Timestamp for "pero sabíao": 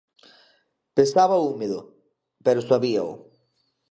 2.45-3.09